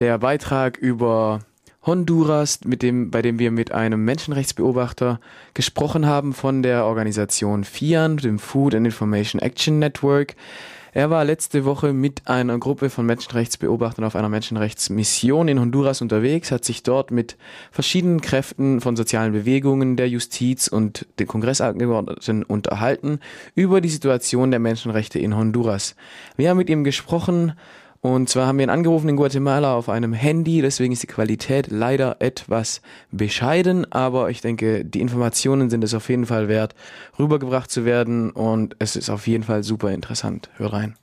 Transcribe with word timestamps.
der 0.00 0.16
Beitrag 0.16 0.78
über 0.78 1.40
Honduras, 1.84 2.60
mit 2.64 2.80
dem, 2.80 3.10
bei 3.10 3.20
dem 3.20 3.38
wir 3.38 3.50
mit 3.50 3.72
einem 3.72 4.02
Menschenrechtsbeobachter 4.06 5.20
gesprochen 5.52 6.06
haben 6.06 6.32
von 6.32 6.62
der 6.62 6.86
Organisation 6.86 7.64
FIAN, 7.64 8.16
dem 8.16 8.38
Food 8.38 8.74
and 8.74 8.86
Information 8.86 9.42
Action 9.42 9.78
Network. 9.78 10.36
Er 10.94 11.10
war 11.10 11.24
letzte 11.26 11.66
Woche 11.66 11.92
mit 11.92 12.26
einer 12.26 12.58
Gruppe 12.58 12.88
von 12.88 13.04
Menschenrechtsbeobachtern 13.04 14.04
auf 14.06 14.16
einer 14.16 14.30
Menschenrechtsmission 14.30 15.48
in 15.48 15.60
Honduras 15.60 16.00
unterwegs, 16.00 16.50
hat 16.50 16.64
sich 16.64 16.82
dort 16.82 17.10
mit 17.10 17.36
verschiedenen 17.70 18.22
Kräften 18.22 18.80
von 18.80 18.96
sozialen 18.96 19.32
Bewegungen, 19.32 19.96
der 19.96 20.08
Justiz 20.08 20.66
und 20.66 21.06
den 21.18 21.26
Kongressabgeordneten 21.26 22.42
unterhalten 22.42 23.20
über 23.54 23.82
die 23.82 23.90
Situation 23.90 24.50
der 24.50 24.60
Menschenrechte 24.60 25.18
in 25.18 25.36
Honduras. 25.36 25.94
Wir 26.36 26.48
haben 26.48 26.56
mit 26.56 26.70
ihm 26.70 26.84
gesprochen 26.84 27.52
und 28.02 28.30
zwar 28.30 28.46
haben 28.46 28.58
wir 28.58 28.64
ihn 28.64 28.70
angerufen 28.70 29.10
in 29.10 29.16
Guatemala 29.16 29.74
auf 29.74 29.90
einem 29.90 30.14
Handy, 30.14 30.62
deswegen 30.62 30.92
ist 30.92 31.02
die 31.02 31.06
Qualität 31.06 31.66
leider 31.68 32.16
etwas 32.20 32.80
bescheiden, 33.10 33.90
aber 33.92 34.30
ich 34.30 34.40
denke, 34.40 34.84
die 34.86 35.02
Informationen 35.02 35.68
sind 35.68 35.84
es 35.84 35.92
auf 35.92 36.08
jeden 36.08 36.24
Fall 36.24 36.48
wert, 36.48 36.74
rübergebracht 37.18 37.70
zu 37.70 37.84
werden 37.84 38.30
und 38.30 38.74
es 38.78 38.96
ist 38.96 39.10
auf 39.10 39.26
jeden 39.26 39.44
Fall 39.44 39.62
super 39.62 39.90
interessant. 39.90 40.48
Hör 40.56 40.72
rein. 40.72 40.96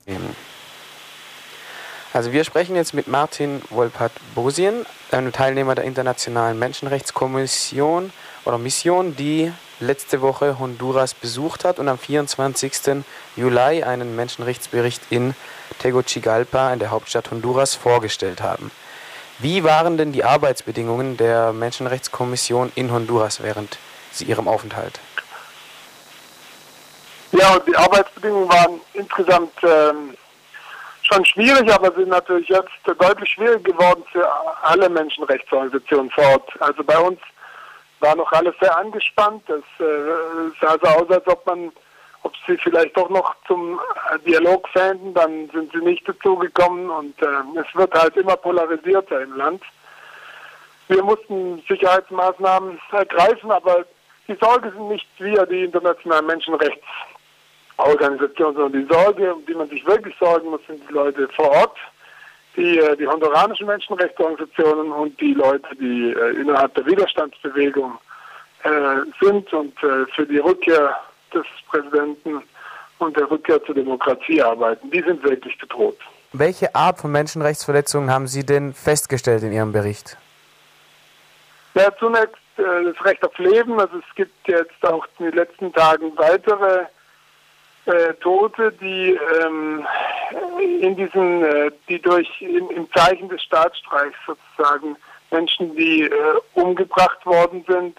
Also 2.13 2.31
wir 2.31 2.43
sprechen 2.43 2.75
jetzt 2.75 2.95
mit 2.95 3.07
Martin 3.07 3.61
Wolpat-Bosien, 3.69 4.85
einem 5.11 5.31
Teilnehmer 5.31 5.75
der 5.75 5.83
Internationalen 5.83 6.57
Menschenrechtskommission 6.57 8.11
oder 8.43 8.57
Mission, 8.57 9.15
die 9.15 9.51
letzte 9.79 10.21
Woche 10.21 10.59
Honduras 10.59 11.13
besucht 11.13 11.65
hat 11.65 11.79
und 11.79 11.87
am 11.87 11.97
24. 11.97 13.03
Juli 13.35 13.83
einen 13.83 14.15
Menschenrechtsbericht 14.15 15.01
in 15.09 15.35
Tegucigalpa, 15.79 16.73
in 16.73 16.79
der 16.79 16.91
Hauptstadt 16.91 17.31
Honduras, 17.31 17.75
vorgestellt 17.75 18.41
haben. 18.41 18.71
Wie 19.39 19.63
waren 19.63 19.97
denn 19.97 20.13
die 20.13 20.23
Arbeitsbedingungen 20.23 21.15
der 21.17 21.53
Menschenrechtskommission 21.53 22.71
in 22.75 22.91
Honduras 22.91 23.43
während 23.43 23.77
sie 24.11 24.25
ihrem 24.25 24.47
Aufenthalt? 24.47 24.99
Ja, 27.33 27.59
die 27.59 27.75
Arbeitsbedingungen 27.75 28.49
waren 28.49 28.81
insgesamt 28.93 29.53
ähm, 29.61 30.15
schon 31.03 31.23
schwierig, 31.25 31.71
aber 31.71 31.93
sind 31.93 32.09
natürlich 32.09 32.49
jetzt 32.49 32.71
deutlich 32.99 33.29
schwieriger 33.29 33.59
geworden 33.59 34.03
für 34.11 34.27
alle 34.63 34.89
Menschenrechtsorganisationen 34.89 36.09
vor 36.11 36.25
Ort. 36.25 36.61
Also 36.61 36.83
bei 36.83 36.97
uns 36.97 37.19
war 37.99 38.15
noch 38.15 38.31
alles 38.31 38.55
sehr 38.59 38.75
angespannt. 38.77 39.43
Es 39.49 39.63
äh, 39.83 40.13
sah 40.61 40.77
so 40.81 40.87
aus, 40.89 41.09
als 41.09 41.27
ob 41.27 41.45
man, 41.45 41.71
ob 42.23 42.33
sie 42.45 42.57
vielleicht 42.57 42.97
doch 42.97 43.09
noch 43.09 43.35
zum 43.47 43.79
Dialog 44.25 44.67
fänden, 44.69 45.13
dann 45.13 45.49
sind 45.51 45.71
sie 45.71 45.83
nicht 45.83 46.07
dazu 46.07 46.35
gekommen 46.37 46.89
und 46.89 47.21
äh, 47.21 47.59
es 47.59 47.75
wird 47.75 47.93
halt 47.93 48.15
immer 48.17 48.37
polarisierter 48.37 49.21
im 49.21 49.35
Land. 49.35 49.61
Wir 50.87 51.03
mussten 51.03 51.61
Sicherheitsmaßnahmen 51.67 52.79
ergreifen, 52.91 53.51
aber 53.51 53.85
die 54.27 54.37
Sorge 54.39 54.71
sind 54.71 54.87
nicht 54.89 55.07
wir, 55.17 55.45
die 55.45 55.65
internationalen 55.65 56.25
Menschenrechtsorganisationen, 56.25 58.55
sondern 58.55 58.81
die 58.81 58.87
Sorge, 58.93 59.33
um 59.33 59.45
die 59.45 59.53
man 59.53 59.69
sich 59.69 59.85
wirklich 59.85 60.15
sorgen 60.17 60.49
muss, 60.49 60.61
sind 60.67 60.81
die 60.87 60.93
Leute 60.93 61.27
vor 61.29 61.51
Ort, 61.51 61.77
die, 62.57 62.79
äh, 62.79 62.97
die 62.97 63.07
honduranischen 63.07 63.67
Menschenrechtsorganisationen 63.67 64.91
und 64.91 65.19
die 65.21 65.33
Leute, 65.33 65.75
die 65.79 66.11
äh, 66.11 66.41
innerhalb 66.41 66.73
der 66.75 66.85
Widerstandsbewegung 66.85 67.97
äh, 68.63 68.69
sind 69.21 69.53
und 69.53 69.71
äh, 69.83 70.05
für 70.13 70.25
die 70.25 70.39
Rückkehr 70.39 70.97
des 71.33 71.45
Präsidenten 71.69 72.41
und 72.99 73.15
der 73.15 73.29
Rückkehr 73.29 73.63
zur 73.63 73.75
Demokratie 73.75 74.41
arbeiten. 74.41 74.89
Die 74.89 75.01
sind 75.01 75.23
wirklich 75.23 75.57
bedroht. 75.59 75.97
Welche 76.33 76.73
Art 76.75 76.99
von 76.99 77.11
Menschenrechtsverletzungen 77.11 78.11
haben 78.11 78.27
Sie 78.27 78.45
denn 78.45 78.73
festgestellt 78.73 79.43
in 79.43 79.53
Ihrem 79.53 79.71
Bericht? 79.71 80.17
Ja, 81.75 81.95
zunächst 81.97 82.35
äh, 82.57 82.83
das 82.85 83.05
Recht 83.05 83.23
auf 83.23 83.37
Leben. 83.37 83.79
Also 83.79 83.97
es 83.97 84.15
gibt 84.15 84.47
jetzt 84.47 84.83
auch 84.83 85.05
in 85.19 85.25
den 85.25 85.35
letzten 85.35 85.71
Tagen 85.73 86.11
weitere 86.17 86.85
äh, 87.87 88.13
Tote, 88.15 88.71
die 88.73 89.17
ähm, 89.41 89.85
in 90.81 90.95
diesen, 90.95 91.43
äh, 91.43 91.71
die 91.87 92.01
durch 92.01 92.29
in, 92.41 92.69
im 92.69 92.91
Zeichen 92.93 93.29
des 93.29 93.41
Staatsstreichs 93.43 94.17
sozusagen 94.25 94.95
Menschen, 95.31 95.75
die 95.75 96.03
äh, 96.03 96.11
umgebracht 96.53 97.25
worden 97.25 97.63
sind 97.67 97.97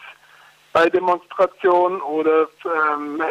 bei 0.72 0.88
Demonstrationen 0.88 2.00
oder 2.03 2.48
ähm, 2.65 3.22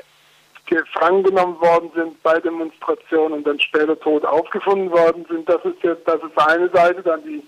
gefangen 0.65 1.23
genommen 1.23 1.59
worden 1.61 1.91
sind 1.95 2.21
bei 2.23 2.39
Demonstrationen 2.39 3.39
und 3.39 3.47
dann 3.47 3.59
später 3.59 3.99
tot 3.99 4.25
aufgefunden 4.25 4.91
worden 4.91 5.25
sind. 5.29 5.47
Das 5.47 5.63
ist 5.63 5.81
jetzt, 5.81 6.07
das 6.07 6.21
ist 6.21 6.37
eine 6.37 6.69
Seite. 6.69 7.01
Dann 7.03 7.23
die 7.23 7.43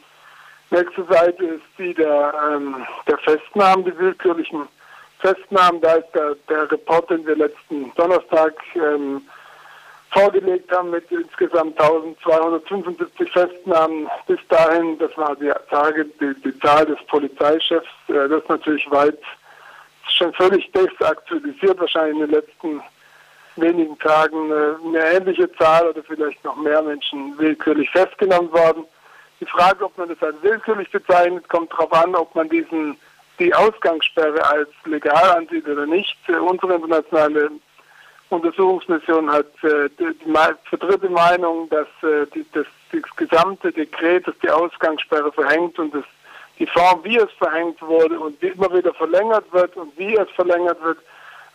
nächste 0.72 1.04
Seite 1.06 1.46
ist 1.46 1.64
die 1.78 1.94
der, 1.94 2.34
ähm, 2.52 2.86
der 3.08 3.18
Festnahmen, 3.20 3.86
die 3.86 3.98
willkürlichen 3.98 4.68
Festnahmen. 5.20 5.82
Da 5.82 5.96
ist 5.96 6.14
der, 6.14 6.36
der 6.48 6.72
Report, 6.72 7.10
den 7.10 7.26
wir 7.26 7.36
letzten 7.36 7.94
Donnerstag 7.96 8.54
ähm, 8.76 9.22
vorgelegt 10.12 10.72
haben 10.72 10.90
mit 10.90 11.10
insgesamt 11.12 11.80
1275 11.80 13.32
Festnahmen 13.32 14.10
bis 14.28 14.40
dahin. 14.50 14.98
Das 14.98 15.16
war 15.18 15.36
die, 15.36 15.52
Tage, 15.70 16.06
die, 16.20 16.34
die 16.44 16.60
Zahl 16.60 16.86
des 16.86 16.98
Polizeichefs. 17.08 17.88
Äh, 18.08 18.28
das 18.28 18.42
ist 18.42 18.50
natürlich 18.50 18.90
weit, 18.92 19.20
schon 20.18 20.34
völlig 20.34 20.72
desaktualisiert, 20.72 21.80
wahrscheinlich 21.80 22.16
in 22.16 22.22
den 22.22 22.32
letzten 22.32 22.82
wenigen 23.56 23.98
Tagen 24.00 24.52
äh, 24.52 24.88
eine 24.88 25.14
ähnliche 25.14 25.52
Zahl 25.54 25.88
oder 25.88 26.04
vielleicht 26.04 26.44
noch 26.44 26.56
mehr 26.56 26.82
Menschen 26.82 27.38
willkürlich 27.38 27.90
festgenommen 27.92 28.52
worden. 28.52 28.86
Die 29.40 29.46
Frage, 29.46 29.86
ob 29.86 29.98
man 29.98 30.10
das 30.10 30.22
als 30.22 30.36
willkürlich 30.42 30.90
bezeichnet, 30.92 31.48
kommt 31.48 31.72
darauf 31.72 31.94
an, 31.94 32.16
ob 32.16 32.34
man 32.36 32.50
diesen 32.50 32.98
die 33.40 33.54
Ausgangssperre 33.54 34.46
als 34.46 34.70
legal 34.86 35.38
ansieht 35.38 35.68
oder 35.68 35.86
nicht. 35.86 36.18
Äh, 36.28 36.34
unsere 36.34 36.76
internationale 36.76 37.52
Untersuchungsmission 38.30 39.32
hat 39.32 39.48
äh, 39.64 39.90
die, 39.98 40.14
die, 40.26 41.10
Meinung, 41.10 41.70
dass 41.70 41.88
äh, 42.04 42.28
das, 42.54 42.68
das 42.92 43.16
gesamte 43.16 43.72
Dekret, 43.72 44.28
das 44.28 44.36
die 44.44 44.50
Ausgangssperre 44.50 45.32
verhängt 45.32 45.80
und 45.80 45.96
das, 45.96 46.04
die 46.60 46.68
Form, 46.68 47.04
wie 47.04 47.18
es 47.18 47.32
verhängt 47.38 47.82
wurde 47.82 48.20
und 48.20 48.40
wie 48.42 48.48
immer 48.48 48.72
wieder 48.74 48.94
verlängert 48.94 49.46
wird 49.52 49.76
und 49.78 49.98
wie 49.98 50.16
es 50.16 50.30
verlängert 50.36 50.82
wird, 50.84 51.00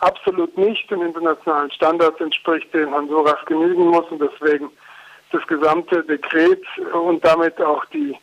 absolut 0.01 0.57
nicht 0.59 0.91
den 0.91 1.03
internationalen 1.03 1.71
Standards 1.71 2.21
entspricht, 2.21 2.73
den 2.75 2.93
Honduras 2.93 3.45
genügen 3.47 3.87
muss 3.87 4.07
und 4.11 4.21
deswegen 4.21 4.71
das 5.31 5.47
gesamte 5.47 6.03
Dekret 6.05 6.63
und 6.93 7.25
damit 7.25 7.61
auch 7.61 7.85
die 7.87 8.17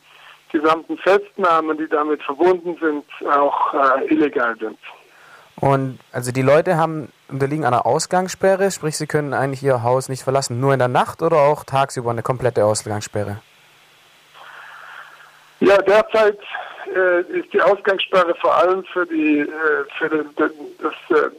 gesamten 0.52 0.98
Festnahmen, 0.98 1.78
die 1.78 1.88
damit 1.88 2.22
verbunden 2.24 2.78
sind, 2.80 3.06
auch 3.30 3.74
äh, 3.74 4.14
illegal 4.14 4.56
sind. 4.60 4.78
Und 5.56 6.00
also 6.12 6.32
die 6.32 6.42
Leute 6.42 6.78
haben 6.78 7.10
unterliegen 7.30 7.66
einer 7.66 7.86
Ausgangssperre, 7.86 8.72
sprich 8.72 8.98
sie 8.98 9.08
können 9.08 9.34
eigentlich 9.34 9.64
ihr 9.64 9.84
Haus 9.84 10.10
nicht 10.10 10.24
verlassen, 10.24 10.60
nur 10.60 10.74
in 10.74 10.80
der 10.80 10.88
Nacht 10.88 11.22
oder 11.22 11.38
auch 11.38 11.64
tagsüber 11.64 12.12
eine 12.12 12.24
komplette 12.24 12.66
Ausgangssperre? 12.66 13.42
Ja, 15.60 15.78
derzeit 15.78 16.40
äh, 16.96 17.22
ist 17.40 17.54
die 17.54 17.62
Ausgangssperre 17.62 18.34
vor 18.42 18.56
allem 18.58 18.84
für 18.86 19.06
die 19.06 19.40
äh, 19.40 19.48
für 19.98 20.10
den, 20.10 20.30
das 20.36 21.18
äh, 21.18 21.30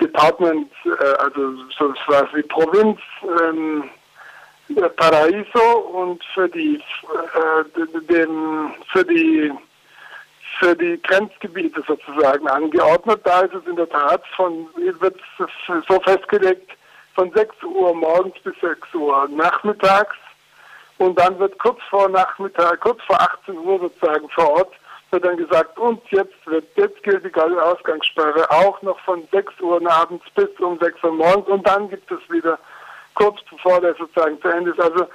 Department, 0.00 0.70
äh, 0.84 1.04
also 1.18 1.54
so 1.78 1.94
was 2.06 2.24
wie 2.34 2.42
Provinz 2.42 2.98
ähm, 3.42 3.84
Paraiso 4.96 5.78
und 5.92 6.22
für 6.34 6.48
die 6.48 6.76
äh, 6.76 8.00
dem, 8.08 8.74
für 8.92 9.04
die 9.04 9.52
für 10.58 10.76
die 10.76 11.00
Grenzgebiete 11.02 11.82
sozusagen 11.86 12.46
angeordnet. 12.48 13.20
Da 13.24 13.40
ist 13.40 13.54
es 13.54 13.66
in 13.66 13.76
der 13.76 13.88
Tat 13.88 14.22
von 14.36 14.68
wird 14.74 15.18
so 15.88 16.00
festgelegt 16.00 16.70
von 17.14 17.32
6 17.32 17.62
Uhr 17.64 17.94
morgens 17.94 18.38
bis 18.42 18.54
6 18.60 18.94
Uhr 18.94 19.28
nachmittags 19.28 20.16
und 20.98 21.18
dann 21.18 21.38
wird 21.38 21.58
kurz 21.58 21.80
vor 21.88 22.08
Nachmittag, 22.08 22.80
kurz 22.80 23.02
vor 23.04 23.20
18 23.20 23.56
Uhr 23.56 23.80
sozusagen 23.80 24.28
vor 24.30 24.50
Ort 24.50 24.74
wird 25.10 25.24
dann 25.24 25.36
gesagt, 25.36 25.76
und 25.78 26.00
jetzt 26.10 26.34
wird 26.46 26.64
jetzt 26.76 27.02
gilt 27.02 27.24
die 27.24 27.40
Ausgangssperre 27.40 28.48
auch 28.50 28.80
noch 28.82 28.98
von 29.00 29.26
6 29.32 29.60
Uhr 29.60 29.80
abends 29.90 30.24
bis 30.34 30.48
um 30.60 30.78
6 30.78 31.02
Uhr 31.02 31.12
morgens 31.12 31.48
und 31.48 31.66
dann 31.66 31.88
gibt 31.88 32.10
es 32.12 32.20
wieder 32.30 32.58
kurz 33.20 33.38
bevor 33.50 33.80
der 33.80 33.94
sozusagen 33.94 34.40
zu 34.40 34.48
Ende 34.48 34.70
ist. 34.70 34.80
Also 34.80 35.06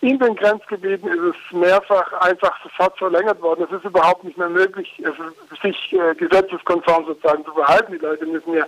in 0.00 0.18
den 0.18 0.34
Grenzgebieten 0.34 1.08
ist 1.08 1.34
es 1.34 1.52
mehrfach 1.52 2.10
einfach 2.20 2.56
sofort 2.62 2.96
verlängert 2.96 3.40
worden. 3.42 3.66
Es 3.68 3.76
ist 3.76 3.84
überhaupt 3.84 4.24
nicht 4.24 4.38
mehr 4.38 4.48
möglich, 4.48 5.02
sich 5.62 5.92
äh, 5.92 6.14
gesetzeskonform 6.14 7.04
sozusagen 7.04 7.44
zu 7.44 7.52
verhalten. 7.52 7.92
Die 7.92 7.98
Leute 7.98 8.24
müssen 8.24 8.54
ja 8.54 8.64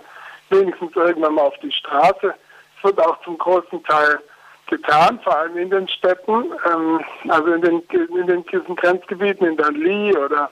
wenigstens 0.49 0.95
irgendwann 0.95 1.33
mal 1.33 1.47
auf 1.47 1.57
die 1.63 1.71
Straße. 1.71 2.35
Es 2.77 2.83
wird 2.83 2.99
auch 3.01 3.19
zum 3.23 3.37
großen 3.39 3.83
Teil 3.83 4.19
getan, 4.67 5.19
vor 5.23 5.35
allem 5.35 5.57
in 5.57 5.71
den 5.71 5.87
Städten, 5.87 6.51
ähm, 6.71 7.01
also 7.29 7.53
in 7.53 7.61
den, 7.61 7.81
in 7.89 8.27
den 8.27 8.45
Grenzgebieten, 8.45 9.47
in 9.47 9.57
Danli 9.57 10.15
oder 10.15 10.51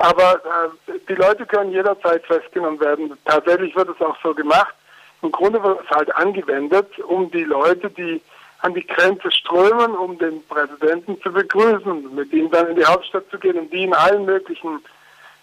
aber 0.00 0.36
äh, 0.36 0.92
die 1.08 1.14
Leute 1.14 1.44
können 1.44 1.72
jederzeit 1.72 2.24
festgenommen 2.24 2.80
werden. 2.80 3.12
Tatsächlich 3.26 3.76
wird 3.76 3.90
es 3.90 4.00
auch 4.00 4.16
so 4.22 4.34
gemacht. 4.34 4.74
Im 5.22 5.32
Grunde 5.32 5.62
wird 5.62 5.80
es 5.84 5.90
halt 5.90 6.14
angewendet, 6.16 6.98
um 7.00 7.30
die 7.30 7.44
Leute, 7.44 7.90
die 7.90 8.20
an 8.62 8.74
die 8.74 8.86
Grenze 8.86 9.30
strömen, 9.30 9.92
um 9.96 10.18
den 10.18 10.46
Präsidenten 10.46 11.20
zu 11.22 11.32
begrüßen, 11.32 12.14
mit 12.14 12.32
ihm 12.32 12.50
dann 12.50 12.68
in 12.68 12.76
die 12.76 12.84
Hauptstadt 12.84 13.24
zu 13.30 13.38
gehen 13.38 13.58
und 13.58 13.72
die 13.72 13.84
in 13.84 13.94
allen 13.94 14.24
möglichen 14.26 14.80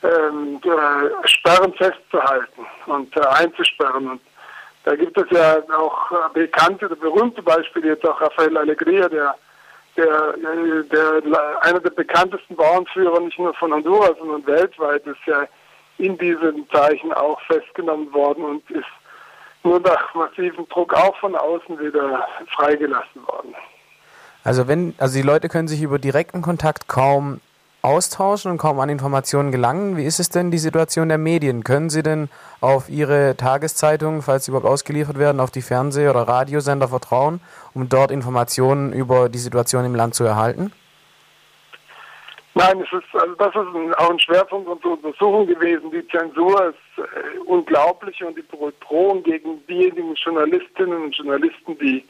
ähm, 0.04 0.60
äh, 0.64 1.28
Sperren 1.28 1.74
festzuhalten 1.74 2.66
und 2.86 3.16
äh, 3.18 3.22
einzusperren. 3.22 4.12
Und 4.12 4.22
da 4.84 4.96
gibt 4.96 5.18
es 5.18 5.26
ja 5.32 5.58
auch 5.76 6.12
äh, 6.12 6.16
bekannte, 6.34 6.88
berühmte 6.90 7.42
Beispiele, 7.42 7.90
jetzt 7.90 8.06
auch 8.06 8.22
Rafael 8.22 8.56
Alegria, 8.58 9.10
der, 9.10 9.36
der, 9.96 10.36
äh, 10.36 10.84
der 10.84 11.24
einer 11.62 11.80
der 11.80 11.90
bekanntesten 11.90 12.56
Bauernführer 12.56 13.20
nicht 13.20 13.40
nur 13.40 13.54
von 13.56 13.74
Honduras, 13.74 14.16
sondern 14.20 14.46
weltweit 14.46 15.06
ist 15.08 15.26
ja 15.26 15.48
in 15.98 16.18
diesen 16.20 16.70
Zeichen 16.70 17.12
auch 17.14 17.42
festgenommen 17.42 18.14
worden 18.14 18.44
und 18.44 18.70
ist 18.70 18.86
nur 19.68 19.80
nach 19.82 20.14
massivem 20.16 20.68
Druck 20.70 20.94
auch 20.94 21.16
von 21.18 21.36
außen 21.36 21.80
wieder 21.80 22.26
freigelassen 22.56 23.26
worden. 23.28 23.54
Also 24.44 24.68
wenn, 24.68 24.96
also 24.98 25.16
die 25.16 25.24
Leute 25.24 25.50
können 25.50 25.68
sich 25.68 25.82
über 25.82 26.00
direkten 26.00 26.42
Kontakt 26.42 26.88
kaum 26.88 27.42
austauschen 27.82 28.52
und 28.52 28.58
kaum 28.58 28.80
an 28.80 28.90
Informationen 28.90 29.52
gelangen. 29.52 29.98
Wie 29.98 30.06
ist 30.06 30.20
es 30.20 30.30
denn 30.30 30.52
die 30.52 30.58
Situation 30.58 31.10
der 31.10 31.18
Medien? 31.18 31.64
Können 31.64 31.90
Sie 31.90 32.04
denn 32.04 32.30
auf 32.60 32.90
Ihre 32.90 33.38
Tageszeitungen, 33.38 34.22
falls 34.22 34.46
sie 34.46 34.52
überhaupt 34.52 34.68
ausgeliefert 34.68 35.20
werden, 35.20 35.40
auf 35.40 35.52
die 35.52 35.62
Fernseh- 35.62 36.10
oder 36.10 36.28
Radiosender 36.28 36.88
vertrauen, 36.88 37.40
um 37.74 37.88
dort 37.88 38.12
Informationen 38.12 38.94
über 38.94 39.30
die 39.30 39.38
Situation 39.38 39.86
im 39.86 39.96
Land 39.96 40.16
zu 40.16 40.24
erhalten? 40.24 40.72
Nein, 42.58 42.82
es 42.82 42.92
ist, 42.92 43.14
also 43.14 43.36
das 43.36 43.50
ist 43.50 43.76
ein, 43.76 43.94
auch 43.94 44.10
ein 44.10 44.20
Schwerpunkt 44.20 44.68
unserer 44.68 44.94
Untersuchung 44.94 45.46
gewesen. 45.46 45.92
Die 45.92 46.08
Zensur 46.08 46.70
ist 46.74 47.04
äh, 47.04 47.38
unglaublich 47.46 48.24
und 48.24 48.36
die 48.36 48.42
Bedrohung 48.42 49.22
gegen 49.22 49.64
diejenigen 49.68 50.16
Journalistinnen 50.16 51.04
und 51.04 51.16
Journalisten, 51.16 51.78
die 51.78 52.04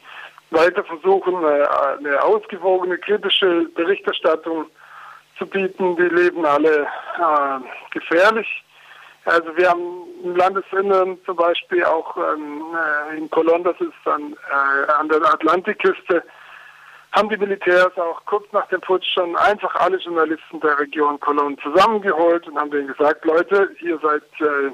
weiter 0.50 0.82
versuchen, 0.84 1.34
äh, 1.44 1.66
eine 1.98 2.22
ausgewogene, 2.22 2.96
kritische 2.96 3.68
Berichterstattung 3.74 4.64
zu 5.36 5.46
bieten, 5.46 5.96
die 5.96 6.14
leben 6.14 6.46
alle 6.46 6.84
äh, 6.84 7.60
gefährlich. 7.90 8.48
Also 9.26 9.54
wir 9.54 9.68
haben 9.68 10.04
im 10.24 10.34
Landesinneren 10.34 11.18
zum 11.26 11.36
Beispiel 11.36 11.84
auch 11.84 12.16
ähm, 12.16 12.62
äh, 13.12 13.18
in 13.18 13.28
Colon, 13.28 13.64
das 13.64 13.78
ist 13.80 13.92
an, 14.06 14.34
äh, 14.50 14.92
an 14.92 15.10
der 15.10 15.20
Atlantikküste, 15.30 16.22
haben 17.12 17.28
die 17.28 17.36
Militärs 17.36 17.96
auch 17.96 18.24
kurz 18.26 18.44
nach 18.52 18.68
dem 18.68 18.80
Putsch 18.80 19.12
schon 19.14 19.34
einfach 19.36 19.74
alle 19.76 19.96
Journalisten 19.98 20.60
der 20.60 20.78
Region 20.78 21.18
Cologne 21.20 21.56
zusammengeholt 21.62 22.46
und 22.46 22.58
haben 22.58 22.70
denen 22.70 22.88
gesagt, 22.88 23.24
Leute, 23.24 23.70
ihr 23.80 23.98
seid 23.98 24.22
äh, 24.40 24.70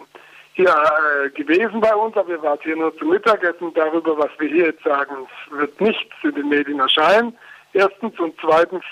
hier 0.55 0.69
äh, 0.69 1.31
gewesen 1.31 1.81
bei 1.81 1.95
uns, 1.95 2.17
aber 2.17 2.31
ihr 2.31 2.43
wart 2.43 2.63
hier 2.63 2.77
nur 2.77 2.97
zum 2.99 3.11
Mittagessen. 3.11 3.73
Darüber, 3.75 4.19
was 4.19 4.31
wir 4.39 4.49
hier 4.49 4.67
jetzt 4.67 4.85
sagen, 4.85 5.27
wird 5.51 5.81
nichts 5.81 6.15
in 6.23 6.35
den 6.35 6.49
Medien 6.49 6.81
erscheinen. 6.81 7.37
Erstens 7.73 8.19
und 8.19 8.35
zweitens, 8.41 8.85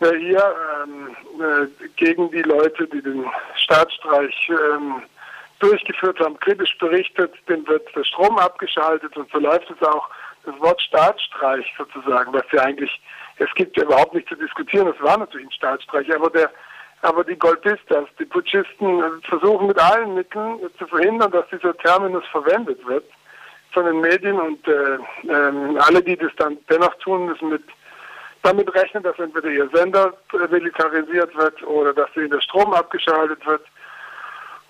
wer 0.00 0.14
hier 0.16 0.54
ähm, 0.84 1.16
äh, 1.40 1.88
gegen 1.96 2.30
die 2.30 2.42
Leute, 2.42 2.86
die 2.86 3.02
den 3.02 3.26
Staatsstreich 3.56 4.50
ähm, 4.50 5.02
durchgeführt 5.58 6.18
haben, 6.20 6.38
kritisch 6.40 6.76
berichtet, 6.78 7.34
dem 7.48 7.66
wird 7.68 7.86
der 7.94 8.04
Strom 8.04 8.36
abgeschaltet 8.38 9.16
und 9.16 9.30
so 9.30 9.38
läuft 9.38 9.70
es 9.70 9.86
auch 9.86 10.08
das 10.44 10.58
Wort 10.60 10.80
Staatsstreich 10.82 11.66
sozusagen, 11.76 12.32
was 12.32 12.44
ja 12.52 12.62
eigentlich, 12.62 13.00
es 13.38 13.52
gibt 13.54 13.76
ja 13.76 13.84
überhaupt 13.84 14.14
nicht 14.14 14.28
zu 14.28 14.34
diskutieren, 14.34 14.88
es 14.88 15.02
war 15.02 15.18
natürlich 15.18 15.46
ein 15.46 15.52
Staatsstreich, 15.52 16.12
aber 16.14 16.30
der 16.30 16.50
aber 17.02 17.24
die 17.24 17.36
Golpistas, 17.36 18.06
die 18.20 18.24
Putschisten 18.24 19.02
versuchen 19.28 19.66
mit 19.66 19.78
allen 19.78 20.14
Mitteln 20.14 20.60
zu 20.78 20.86
verhindern, 20.86 21.32
dass 21.32 21.48
dieser 21.50 21.76
Terminus 21.78 22.24
verwendet 22.30 22.78
wird 22.86 23.04
von 23.72 23.84
den 23.86 24.00
Medien 24.00 24.40
und 24.40 24.66
äh, 24.68 24.94
äh, 25.26 25.78
alle, 25.78 26.00
die 26.02 26.16
das 26.16 26.30
dann 26.36 26.58
dennoch 26.70 26.94
tun, 26.96 27.26
müssen 27.26 27.48
mit 27.48 27.64
damit 28.42 28.72
rechnen, 28.74 29.02
dass 29.02 29.18
entweder 29.18 29.48
ihr 29.48 29.68
Sender 29.72 30.14
militarisiert 30.50 31.34
wird 31.36 31.62
oder 31.64 31.92
dass 31.92 32.14
ihnen 32.16 32.30
der 32.30 32.40
Strom 32.40 32.72
abgeschaltet 32.72 33.44
wird 33.46 33.62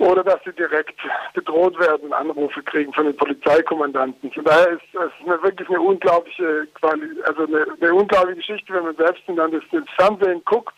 oder 0.02 0.24
dass 0.24 0.40
sie 0.44 0.52
direkt 0.52 0.98
bedroht 1.32 1.78
werden, 1.78 2.12
Anrufe 2.12 2.60
kriegen 2.64 2.92
von 2.92 3.06
den 3.06 3.16
Polizeikommandanten. 3.16 4.32
Von 4.32 4.44
daher 4.44 4.70
ist 4.70 4.82
es 4.92 5.12
eine, 5.24 5.40
wirklich 5.42 5.68
eine 5.68 5.80
unglaubliche 5.80 6.66
Quali 6.74 7.08
also 7.24 7.46
eine, 7.46 7.66
eine, 7.80 7.94
unglaubliche 7.94 8.38
Geschichte, 8.38 8.74
wenn 8.74 8.84
man 8.84 8.96
selbst 8.96 9.22
dann 9.28 9.52
das, 9.52 9.62
Fernsehen 9.96 10.42
guckt 10.44 10.74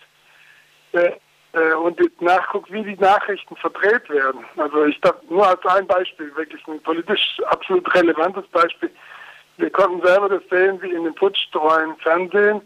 äh, 0.93 1.13
äh, 1.55 1.73
und 1.73 1.99
nachguckt, 2.21 2.71
wie 2.71 2.83
die 2.83 2.97
Nachrichten 2.97 3.57
verdreht 3.57 4.09
werden. 4.11 4.45
Also 4.59 4.85
ich 4.85 5.01
darf 5.01 5.17
nur 5.31 5.49
als 5.49 5.65
ein 5.65 5.87
Beispiel, 5.87 6.31
wirklich 6.37 6.61
ein 6.69 6.83
politisch 6.83 7.41
absolut 7.47 7.95
relevantes 7.95 8.47
Beispiel. 8.49 8.91
Wir 9.57 9.71
konnten 9.71 10.07
selber 10.07 10.29
das 10.29 10.43
sehen, 10.51 10.83
wie 10.83 10.91
in 10.91 11.05
den 11.05 11.15
putzstreuen 11.15 11.97
Fernsehen 11.97 12.61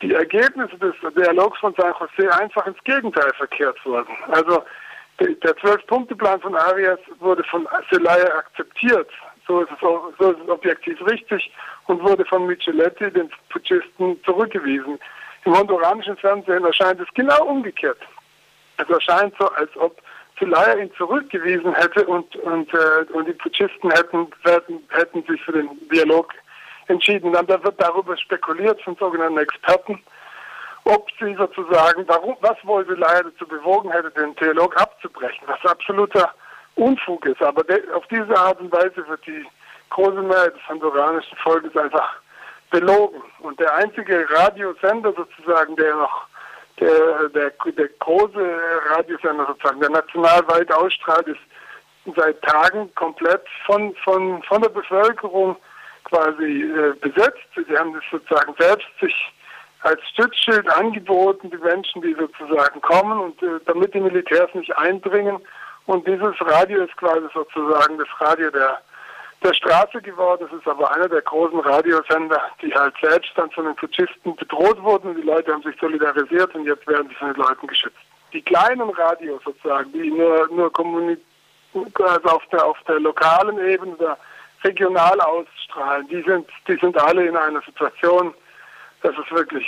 die 0.00 0.14
Ergebnisse 0.14 0.78
des 0.78 0.94
Dialogs 1.16 1.58
von 1.58 1.74
San 1.76 1.92
Jose 1.98 2.32
einfach 2.38 2.64
ins 2.68 2.78
Gegenteil 2.84 3.32
verkehrt 3.36 3.84
wurden. 3.84 4.16
Also 4.28 4.62
der 5.18 5.56
Zwölf-Punkte-Plan 5.56 6.40
von 6.40 6.54
Arias 6.54 7.00
wurde 7.18 7.42
von 7.44 7.66
Zelaya 7.90 8.36
akzeptiert. 8.36 9.10
So 9.46 9.62
ist, 9.62 9.70
es, 9.72 9.80
so 9.80 10.30
ist 10.30 10.40
es 10.42 10.48
objektiv 10.48 11.04
richtig 11.06 11.50
und 11.86 12.02
wurde 12.02 12.24
von 12.24 12.46
Micheletti, 12.46 13.10
den 13.10 13.30
Putschisten, 13.48 14.22
zurückgewiesen. 14.24 14.98
Im 15.44 15.56
honduranischen 15.56 16.16
Fernsehen 16.18 16.64
erscheint 16.64 17.00
es 17.00 17.08
genau 17.14 17.44
umgekehrt. 17.46 17.98
Es 18.76 18.88
erscheint 18.88 19.34
so, 19.38 19.48
als 19.52 19.74
ob 19.76 20.00
Zelaya 20.38 20.76
ihn 20.76 20.92
zurückgewiesen 20.96 21.74
hätte 21.74 22.06
und, 22.06 22.36
und, 22.36 22.72
äh, 22.72 23.12
und 23.12 23.26
die 23.26 23.32
Putschisten 23.32 23.90
hätten, 23.90 24.28
hätten, 24.44 24.80
hätten 24.90 25.24
sich 25.24 25.42
für 25.42 25.52
den 25.52 25.68
Dialog 25.90 26.32
entschieden. 26.86 27.32
Dann 27.32 27.48
wird 27.48 27.74
darüber 27.78 28.16
spekuliert 28.16 28.80
von 28.82 28.94
sogenannten 28.96 29.38
Experten, 29.38 30.00
ob 30.88 31.06
sie 31.20 31.34
sozusagen, 31.34 32.04
warum, 32.08 32.36
was 32.40 32.56
wohl 32.64 32.86
Zelaya 32.86 33.22
dazu 33.22 33.46
bewogen 33.46 33.90
hätte, 33.92 34.10
den 34.12 34.34
Dialog 34.36 34.74
abzubrechen, 34.80 35.46
was 35.46 35.70
absoluter 35.70 36.32
Unfug 36.76 37.26
ist. 37.26 37.42
Aber 37.42 37.62
de, 37.64 37.82
auf 37.92 38.06
diese 38.06 38.36
Art 38.36 38.58
und 38.60 38.72
Weise 38.72 39.06
wird 39.06 39.26
die 39.26 39.46
große 39.90 40.22
Mehrheit 40.22 40.54
des 40.54 40.68
honduranischen 40.68 41.36
Volkes 41.38 41.76
einfach 41.76 42.16
belogen. 42.70 43.20
Und 43.40 43.60
der 43.60 43.74
einzige 43.74 44.26
Radiosender 44.30 45.12
sozusagen, 45.12 45.76
der 45.76 45.94
noch, 45.94 46.26
der, 46.80 47.28
der, 47.30 47.50
der 47.50 47.88
große 47.98 48.58
Radiosender 48.90 49.46
sozusagen, 49.46 49.80
der 49.80 49.90
nationalweit 49.90 50.72
ausstrahlt, 50.72 51.28
ist 51.28 52.16
seit 52.16 52.40
Tagen 52.42 52.94
komplett 52.94 53.42
von, 53.66 53.94
von, 54.04 54.42
von 54.44 54.62
der 54.62 54.70
Bevölkerung 54.70 55.56
quasi 56.04 56.62
äh, 56.62 56.94
besetzt. 57.00 57.44
Sie 57.54 57.76
haben 57.76 57.92
das 57.92 58.04
sozusagen 58.10 58.54
selbst 58.58 58.88
sich 59.00 59.14
als 59.82 60.00
Stützschild 60.08 60.68
angeboten, 60.70 61.50
die 61.50 61.58
Menschen, 61.58 62.02
die 62.02 62.14
sozusagen 62.14 62.80
kommen 62.80 63.18
und 63.18 63.42
äh, 63.42 63.60
damit 63.66 63.94
die 63.94 64.00
Militärs 64.00 64.52
nicht 64.54 64.76
eindringen. 64.76 65.38
Und 65.86 66.06
dieses 66.06 66.34
Radio 66.40 66.84
ist 66.84 66.96
quasi 66.96 67.26
sozusagen 67.32 67.96
das 67.98 68.08
Radio 68.18 68.50
der, 68.50 68.78
der 69.42 69.54
Straße 69.54 70.02
geworden. 70.02 70.48
Es 70.50 70.58
ist 70.58 70.68
aber 70.68 70.94
einer 70.94 71.08
der 71.08 71.22
großen 71.22 71.60
Radiosender, 71.60 72.40
die 72.60 72.74
halt 72.74 72.94
selbst 73.00 73.30
dann 73.36 73.50
von 73.52 73.64
den 73.64 73.76
Putschisten 73.76 74.36
bedroht 74.36 74.82
wurden. 74.82 75.14
Die 75.14 75.22
Leute 75.22 75.52
haben 75.52 75.62
sich 75.62 75.78
solidarisiert 75.80 76.54
und 76.54 76.66
jetzt 76.66 76.86
werden 76.86 77.08
sie 77.08 77.14
von 77.14 77.32
den 77.32 77.42
Leuten 77.42 77.66
geschützt. 77.66 77.96
Die 78.32 78.42
kleinen 78.42 78.90
Radios 78.90 79.42
sozusagen, 79.44 79.90
die 79.92 80.10
nur, 80.10 80.48
nur 80.48 80.70
also 82.04 82.28
auf 82.28 82.42
der, 82.52 82.66
auf 82.66 82.76
der 82.86 83.00
lokalen 83.00 83.58
Ebene, 83.66 83.96
der 83.96 84.18
regional 84.64 85.20
ausstrahlen, 85.20 86.08
die 86.08 86.22
sind, 86.22 86.46
die 86.66 86.76
sind 86.76 86.98
alle 86.98 87.26
in 87.26 87.36
einer 87.36 87.62
Situation, 87.62 88.34
das 89.02 89.14
ist 89.16 89.30
wirklich, 89.30 89.66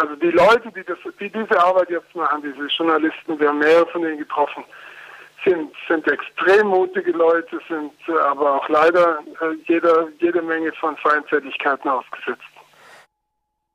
also 0.00 0.16
die 0.16 0.30
Leute, 0.30 0.70
die, 0.74 0.84
das, 0.84 0.98
die 1.18 1.30
diese 1.30 1.62
Arbeit 1.62 1.90
jetzt 1.90 2.14
machen, 2.14 2.42
diese 2.42 2.66
Journalisten, 2.66 3.38
wir 3.38 3.48
haben 3.48 3.58
mehrere 3.58 3.86
von 3.86 4.02
ihnen 4.02 4.18
getroffen, 4.18 4.64
sind, 5.44 5.72
sind 5.88 6.06
extrem 6.10 6.68
mutige 6.68 7.12
Leute, 7.12 7.60
sind 7.68 7.92
aber 8.18 8.56
auch 8.56 8.68
leider 8.68 9.20
äh, 9.40 9.54
jeder, 9.66 10.08
jede 10.18 10.42
Menge 10.42 10.72
von 10.72 10.96
Feindseligkeiten 10.98 11.88
ausgesetzt. 11.88 12.42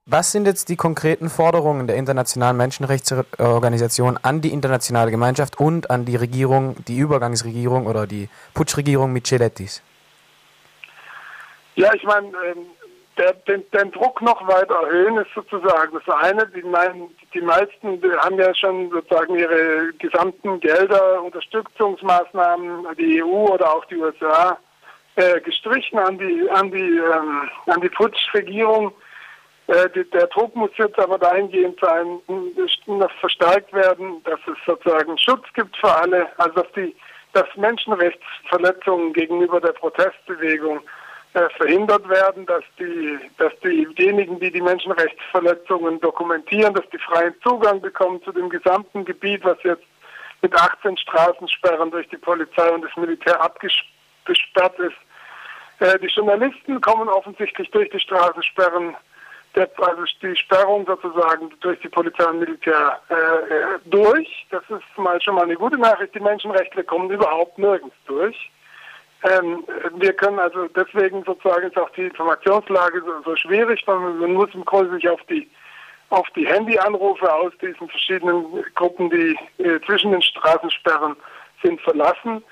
Was 0.08 0.32
sind 0.32 0.46
jetzt 0.46 0.70
die 0.70 0.76
konkreten 0.76 1.30
Forderungen 1.30 1.88
der 1.88 1.96
internationalen 1.96 2.58
Menschenrechtsorganisation 2.58 4.20
an 4.22 4.40
die 4.40 4.54
internationale 4.54 5.10
Gemeinschaft 5.10 5.60
und 5.60 5.90
an 5.90 6.06
die 6.06 6.16
Regierung, 6.16 6.76
die 6.88 7.00
Übergangsregierung 7.00 7.88
oder 7.88 8.06
die 8.06 8.30
Putschregierung 8.54 9.14
Michelettis? 9.14 9.82
Ja, 11.74 11.92
ich 11.96 12.04
meine, 12.04 12.28
ähm, 12.28 12.68
der, 13.18 13.34
den, 13.48 13.64
den, 13.72 13.92
Druck 13.92 14.22
noch 14.22 14.46
weiter 14.48 14.76
erhöhen 14.76 15.18
ist 15.18 15.34
sozusagen 15.34 15.94
das 15.94 16.16
eine. 16.16 16.48
Die, 16.48 16.64
mein, 16.64 17.10
die 17.34 17.42
meisten 17.42 18.02
haben 18.20 18.38
ja 18.38 18.54
schon 18.56 18.90
sozusagen 18.90 19.36
ihre 19.36 19.94
gesamten 20.00 20.60
Gelder, 20.60 21.22
Unterstützungsmaßnahmen, 21.24 22.88
die 22.98 23.24
EU 23.24 23.54
oder 23.54 23.74
auch 23.74 23.86
die 23.86 23.98
USA, 23.98 24.58
äh, 25.16 25.40
gestrichen 25.42 25.98
an 25.98 26.18
die 26.18 26.50
an 26.50 26.72
die 26.72 26.98
ähm, 26.98 27.50
an 27.68 27.82
die 27.82 27.90
Putschregierung. 27.90 28.92
Äh, 29.68 29.90
die, 29.96 30.10
der 30.12 30.28
Druck 30.28 30.56
muss 30.56 30.72
jetzt 30.78 31.00
aber 31.00 31.18
dahingehend 31.18 31.80
sein, 31.80 32.20
noch 32.88 33.12
verstärkt 33.20 33.72
werden, 33.74 34.22
dass 34.26 34.40
es 34.46 34.58
sozusagen 34.66 35.18
Schutz 35.18 35.46
gibt 35.54 35.76
für 35.78 35.92
alle, 35.92 36.28
also 36.38 36.62
dass 36.62 36.72
die 36.74 36.96
dass 37.32 37.48
Menschenrechtsverletzungen 37.56 39.12
gegenüber 39.14 39.60
der 39.60 39.74
Protestbewegung 39.74 40.80
verhindert 41.58 42.08
werden, 42.08 42.46
dass 42.46 42.64
die, 42.80 43.20
dass 43.38 43.52
diejenigen, 43.60 44.40
die 44.40 44.52
die 44.52 44.62
Menschenrechtsverletzungen 44.62 46.00
dokumentieren, 46.00 46.74
dass 46.74 46.90
die 46.92 46.98
freien 46.98 47.34
Zugang 47.44 47.82
bekommen 47.82 48.22
zu 48.24 48.32
dem 48.32 48.50
gesamten 48.50 49.04
Gebiet, 49.04 49.44
was 49.44 49.58
jetzt 49.64 49.84
mit 50.42 50.54
18 50.54 50.98
Straßensperren 50.98 51.92
durch 51.92 52.08
die 52.10 52.18
Polizei 52.18 52.70
und 52.72 52.84
das 52.84 52.96
Militär 52.96 53.42
abgesperrt 53.42 54.80
ist. 54.80 54.96
Äh, 55.80 56.00
die 56.00 56.08
Journalisten 56.08 56.80
kommen 56.82 57.10
offensichtlich 57.10 57.70
durch 57.72 57.90
die 57.90 58.00
Straßensperren, 58.00 58.96
der, 59.56 59.70
also 59.78 60.04
die 60.22 60.36
Sperrung 60.36 60.86
sozusagen 60.86 61.52
durch 61.62 61.80
die 61.80 61.90
Polizei 61.90 62.26
und 62.26 62.40
Militär 62.40 63.00
äh, 63.10 63.14
äh 63.14 63.80
durch. 63.86 64.46
Das 64.52 64.64
ist 64.70 64.98
mal 64.98 65.22
schon 65.22 65.36
mal 65.36 65.44
eine 65.44 65.56
gute 65.56 65.78
Nachricht. 65.78 66.14
Die 66.16 66.20
Menschenrechtler 66.20 66.84
kommen 66.84 67.10
überhaupt 67.10 67.58
nirgends 67.58 67.96
durch. 68.06 68.52
Ähm, 69.26 69.64
wir 69.98 70.14
können 70.14 70.40
also 70.40 70.68
deswegen 70.68 71.24
sozusagen 71.24 71.68
ist 71.68 71.78
auch 71.78 71.90
die 71.92 72.06
Informationslage 72.06 73.02
so, 73.02 73.24
so 73.24 73.36
schwierig, 73.36 73.84
weil 73.88 73.98
man 73.98 74.34
muss 74.34 74.54
im 74.54 74.66
Grunde 74.66 74.92
sich 74.96 75.10
auf 75.10 75.22
die 75.30 75.50
auf 76.10 76.28
die 76.36 76.48
Handyanrufe 76.48 77.32
aus 77.34 77.52
diesen 77.62 77.90
verschiedenen 77.90 78.64
Gruppen, 78.76 79.10
die 79.10 79.36
äh, 79.58 79.80
zwischen 79.86 80.12
den 80.12 80.22
Straßensperren 80.22 81.16
sind, 81.64 81.82
verlassen. 81.82 82.44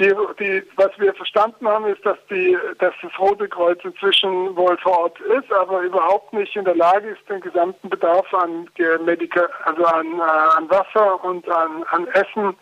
Die, 0.00 0.12
die, 0.40 0.62
was 0.74 0.90
wir 0.98 1.14
verstanden 1.14 1.68
haben, 1.68 1.86
ist, 1.86 2.04
dass, 2.04 2.18
die, 2.28 2.58
dass 2.80 2.92
das 3.00 3.16
Rote 3.16 3.48
Kreuz 3.48 3.78
inzwischen 3.84 4.56
wohl 4.56 4.76
vor 4.78 4.98
Ort 4.98 5.20
ist, 5.20 5.52
aber 5.52 5.82
überhaupt 5.82 6.32
nicht 6.32 6.56
in 6.56 6.64
der 6.64 6.74
Lage 6.74 7.10
ist, 7.10 7.28
den 7.28 7.40
gesamten 7.40 7.88
Bedarf 7.88 8.26
an, 8.34 8.68
Medika 9.04 9.48
also 9.64 9.84
an, 9.84 10.18
äh, 10.18 10.56
an 10.56 10.68
Wasser 10.68 11.24
und 11.24 11.48
an, 11.48 11.84
an 11.92 12.08
Essen 12.08 12.56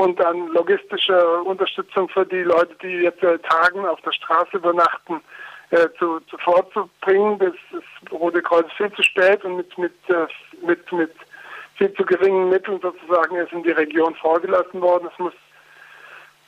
und 0.00 0.24
an 0.24 0.48
logistischer 0.48 1.44
Unterstützung 1.44 2.08
für 2.08 2.24
die 2.24 2.42
Leute, 2.42 2.74
die 2.82 3.02
jetzt 3.02 3.20
seit 3.20 3.42
Tagen 3.42 3.84
auf 3.84 4.00
der 4.00 4.12
Straße 4.12 4.56
übernachten, 4.56 5.20
äh, 5.70 5.88
zu, 5.98 6.20
zu 6.20 6.38
vorzubringen. 6.38 7.38
Das, 7.38 7.52
das 7.70 8.10
Rote 8.10 8.40
Kreuz 8.40 8.66
ist 8.66 8.76
viel 8.78 8.92
zu 8.92 9.02
spät 9.02 9.44
und 9.44 9.58
mit, 9.58 9.76
mit, 9.76 9.92
äh, 10.08 10.26
mit, 10.66 10.90
mit 10.90 11.12
viel 11.76 11.92
zu 11.92 12.04
geringen 12.06 12.48
Mitteln 12.48 12.80
sozusagen 12.80 13.36
ist 13.36 13.52
in 13.52 13.62
die 13.62 13.72
Region 13.72 14.14
vorgelassen 14.14 14.80
worden. 14.80 15.10
Es 15.12 15.18
muss 15.18 15.34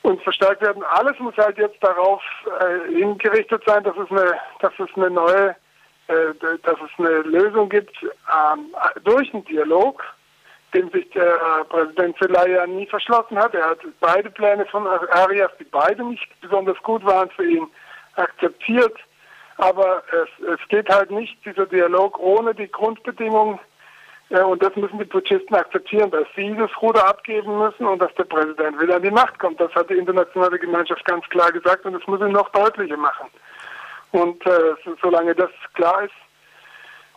uns 0.01 0.21
verstärkt 0.23 0.63
werden. 0.63 0.83
Alles 0.83 1.17
muss 1.19 1.37
halt 1.37 1.57
jetzt 1.59 1.81
darauf 1.81 2.23
äh, 2.59 2.91
hingerichtet 2.91 3.61
sein, 3.67 3.83
dass 3.83 3.95
es 3.97 4.09
eine, 4.09 4.33
dass 4.61 4.73
es 4.79 4.89
eine 4.95 5.11
neue, 5.11 5.49
äh, 6.07 6.57
dass 6.63 6.77
es 6.81 6.89
eine 6.97 7.21
Lösung 7.21 7.69
gibt 7.69 7.95
ähm, 8.03 8.75
durch 9.03 9.31
einen 9.31 9.45
Dialog 9.45 10.03
dem 10.73 10.89
sich 10.91 11.09
der 11.11 11.37
Präsident 11.69 12.17
Zelaya 12.17 12.65
nie 12.67 12.87
verschlossen 12.87 13.37
hat. 13.37 13.53
Er 13.53 13.71
hat 13.71 13.79
beide 13.99 14.29
Pläne 14.29 14.65
von 14.65 14.87
Arias, 14.87 15.51
die 15.59 15.65
beide 15.65 16.03
nicht 16.03 16.27
besonders 16.41 16.77
gut 16.83 17.05
waren 17.05 17.29
für 17.31 17.45
ihn, 17.45 17.67
akzeptiert. 18.15 18.95
Aber 19.57 20.03
es, 20.11 20.47
es 20.47 20.67
geht 20.69 20.89
halt 20.89 21.11
nicht, 21.11 21.37
dieser 21.45 21.65
Dialog 21.65 22.19
ohne 22.19 22.55
die 22.55 22.71
Grundbedingungen, 22.71 23.59
und 24.29 24.63
das 24.63 24.75
müssen 24.75 24.97
die 24.97 25.05
Putschisten 25.05 25.55
akzeptieren, 25.55 26.09
dass 26.09 26.25
sie 26.35 26.55
das 26.55 26.71
Ruder 26.81 27.07
abgeben 27.07 27.55
müssen 27.55 27.85
und 27.85 28.01
dass 28.01 28.13
der 28.15 28.23
Präsident 28.23 28.81
wieder 28.81 28.95
an 28.95 29.03
die 29.03 29.11
Macht 29.11 29.37
kommt. 29.37 29.59
Das 29.59 29.71
hat 29.75 29.91
die 29.91 29.97
internationale 29.97 30.57
Gemeinschaft 30.57 31.05
ganz 31.05 31.23
klar 31.29 31.51
gesagt 31.51 31.85
und 31.85 31.93
das 31.93 32.07
muss 32.07 32.19
ihn 32.19 32.31
noch 32.31 32.49
deutlicher 32.49 32.97
machen. 32.97 33.27
Und 34.11 34.43
äh, 34.47 34.75
solange 35.03 35.35
das 35.35 35.51
klar 35.75 36.03
ist, 36.05 36.13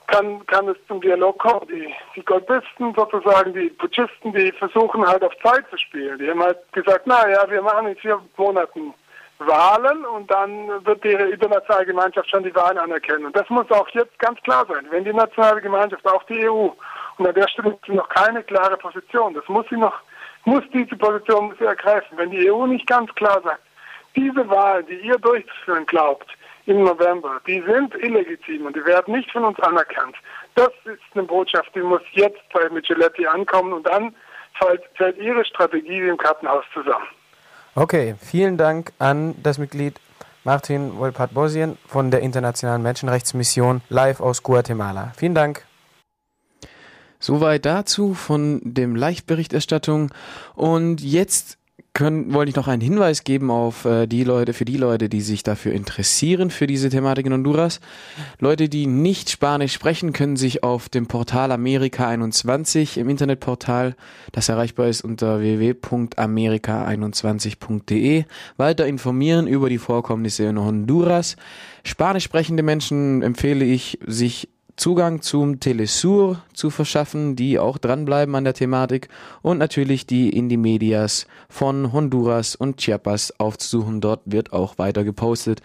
kann, 0.06 0.44
kann 0.46 0.68
es 0.68 0.76
zum 0.88 1.00
Dialog 1.00 1.38
kommen. 1.38 1.66
Die, 1.68 1.92
die 2.14 2.24
Golpisten 2.24 2.94
sozusagen, 2.94 3.52
die 3.52 3.70
Putschisten, 3.70 4.32
die 4.32 4.52
versuchen 4.52 5.06
halt 5.06 5.22
auf 5.22 5.32
Zeit 5.42 5.68
zu 5.70 5.76
spielen. 5.78 6.18
Die 6.18 6.30
haben 6.30 6.42
halt 6.42 6.58
gesagt, 6.72 7.02
na 7.06 7.28
ja, 7.28 7.48
wir 7.50 7.62
machen 7.62 7.88
in 7.88 7.96
vier 7.96 8.20
Monaten 8.36 8.94
Wahlen 9.38 10.04
und 10.06 10.30
dann 10.30 10.84
wird 10.84 11.04
die 11.04 11.12
internationale 11.12 11.86
Gemeinschaft 11.86 12.30
schon 12.30 12.42
die 12.42 12.54
Wahlen 12.54 12.78
anerkennen. 12.78 13.26
Und 13.26 13.36
das 13.36 13.48
muss 13.50 13.70
auch 13.70 13.88
jetzt 13.90 14.18
ganz 14.18 14.40
klar 14.42 14.64
sein. 14.66 14.86
Wenn 14.90 15.04
die 15.04 15.12
nationale 15.12 15.60
Gemeinschaft, 15.60 16.06
auch 16.06 16.22
die 16.24 16.48
EU, 16.48 16.68
und 17.18 17.26
an 17.26 17.34
der 17.34 17.48
Stelle 17.48 17.70
ist 17.70 17.88
noch 17.88 18.08
keine 18.08 18.42
klare 18.42 18.76
Position, 18.76 19.34
das 19.34 19.46
muss 19.48 19.66
sie 19.68 19.76
noch, 19.76 19.94
muss 20.44 20.62
diese 20.72 20.96
Position 20.96 21.48
muss 21.48 21.58
sie 21.58 21.64
ergreifen. 21.64 22.16
Wenn 22.16 22.30
die 22.30 22.50
EU 22.50 22.66
nicht 22.66 22.86
ganz 22.86 23.14
klar 23.14 23.40
sagt, 23.42 23.60
diese 24.14 24.48
Wahlen, 24.48 24.86
die 24.86 25.00
ihr 25.00 25.18
durchzuführen 25.18 25.84
glaubt, 25.86 26.26
im 26.66 26.82
November, 26.82 27.40
die 27.46 27.62
sind 27.66 27.94
illegitim 27.94 28.66
und 28.66 28.76
die 28.76 28.84
werden 28.84 29.14
nicht 29.14 29.30
von 29.30 29.44
uns 29.44 29.58
anerkannt. 29.60 30.16
Das 30.54 30.70
ist 30.84 31.00
eine 31.14 31.22
Botschaft, 31.22 31.70
die 31.74 31.80
muss 31.80 32.02
jetzt 32.12 32.42
bei 32.52 32.68
Micheletti 32.70 33.26
ankommen 33.26 33.72
und 33.72 33.86
dann 33.86 34.14
fällt, 34.58 34.82
fällt 34.94 35.16
ihre 35.18 35.44
Strategie 35.44 36.08
im 36.08 36.16
Kartenhaus 36.16 36.64
zusammen. 36.74 37.06
Okay, 37.74 38.14
vielen 38.20 38.56
Dank 38.56 38.92
an 38.98 39.34
das 39.42 39.58
Mitglied 39.58 40.00
Martin 40.44 40.98
Wolpat-Bosien 40.98 41.76
von 41.86 42.10
der 42.10 42.20
Internationalen 42.20 42.82
Menschenrechtsmission 42.82 43.82
live 43.88 44.20
aus 44.20 44.42
Guatemala. 44.42 45.12
Vielen 45.16 45.34
Dank. 45.34 45.64
Soweit 47.18 47.64
dazu 47.64 48.14
von 48.14 48.60
dem 48.62 48.94
Live-Berichterstattung. 48.94 50.12
Und 50.54 51.00
jetzt 51.00 51.58
können, 51.96 52.32
wollte 52.34 52.50
ich 52.50 52.56
noch 52.56 52.68
einen 52.68 52.82
Hinweis 52.82 53.24
geben 53.24 53.50
auf 53.50 53.86
äh, 53.86 54.06
die 54.06 54.22
Leute, 54.22 54.52
für 54.52 54.66
die 54.66 54.76
Leute, 54.76 55.08
die 55.08 55.22
sich 55.22 55.42
dafür 55.42 55.72
interessieren, 55.72 56.50
für 56.50 56.66
diese 56.66 56.90
Thematik 56.90 57.24
in 57.24 57.32
Honduras. 57.32 57.80
Leute, 58.38 58.68
die 58.68 58.86
nicht 58.86 59.30
Spanisch 59.30 59.72
sprechen, 59.72 60.12
können 60.12 60.36
sich 60.36 60.62
auf 60.62 60.90
dem 60.90 61.06
Portal 61.06 61.50
Amerika 61.50 62.06
21 62.06 62.98
im 62.98 63.08
Internetportal, 63.08 63.96
das 64.30 64.50
erreichbar 64.50 64.88
ist 64.88 65.02
unter 65.02 65.40
www.amerika21.de, 65.40 68.24
weiter 68.58 68.86
informieren 68.86 69.46
über 69.46 69.70
die 69.70 69.78
Vorkommnisse 69.78 70.44
in 70.44 70.60
Honduras. 70.60 71.36
Spanisch 71.82 72.24
sprechende 72.24 72.62
Menschen 72.62 73.22
empfehle 73.22 73.64
ich, 73.64 73.98
sich 74.06 74.50
Zugang 74.76 75.22
zum 75.22 75.58
Telesur 75.58 76.42
zu 76.52 76.68
verschaffen, 76.68 77.34
die 77.34 77.58
auch 77.58 77.78
dranbleiben 77.78 78.34
an 78.34 78.44
der 78.44 78.52
Thematik 78.52 79.08
und 79.40 79.56
natürlich 79.56 80.06
die 80.06 80.28
Indie 80.28 80.58
Medias 80.58 81.26
von 81.48 81.94
Honduras 81.94 82.54
und 82.54 82.76
Chiapas 82.76 83.32
aufzusuchen. 83.38 84.02
Dort 84.02 84.20
wird 84.26 84.52
auch 84.52 84.76
weiter 84.76 85.02
gepostet. 85.02 85.62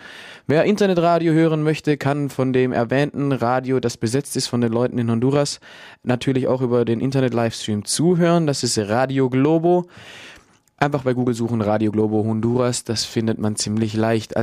Wer 0.48 0.64
Internetradio 0.64 1.34
hören 1.34 1.62
möchte, 1.62 1.98
kann 1.98 2.30
von 2.30 2.54
dem 2.54 2.72
erwähnten 2.72 3.34
Radio, 3.34 3.82
das 3.82 3.98
besetzt 3.98 4.38
ist 4.38 4.48
von 4.48 4.62
den 4.62 4.72
Leuten 4.72 4.98
in 4.98 5.12
Honduras, 5.12 5.60
natürlich 6.04 6.48
auch 6.48 6.62
über 6.62 6.86
den 6.86 7.02
Internet-Livestream 7.02 7.84
zuhören. 7.84 8.48
Das 8.48 8.64
ist 8.64 8.78
Radio 8.78 9.30
Globo. 9.30 9.88
Einfach 10.82 11.04
bei 11.04 11.14
Google 11.14 11.36
suchen 11.36 11.62
Radio 11.62 11.92
Globo 11.92 12.24
Honduras, 12.24 12.84
das 12.84 13.06
findet 13.06 13.38
man 13.38 13.56
ziemlich 13.56 13.94
leicht. 13.94 14.36
Als 14.36 14.40